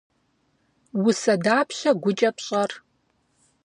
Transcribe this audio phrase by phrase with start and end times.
[1.07, 2.71] Усэ дапщэ гукӏэ пщӏэр?